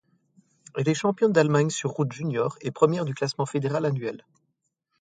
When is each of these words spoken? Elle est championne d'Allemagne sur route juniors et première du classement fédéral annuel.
Elle 0.75 0.89
est 0.89 0.95
championne 0.95 1.31
d'Allemagne 1.31 1.69
sur 1.69 1.91
route 1.91 2.11
juniors 2.11 2.57
et 2.61 2.71
première 2.71 3.05
du 3.05 3.13
classement 3.13 3.45
fédéral 3.45 3.85
annuel. 3.85 4.25